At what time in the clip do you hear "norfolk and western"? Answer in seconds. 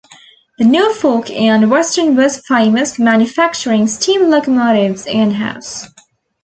0.65-2.15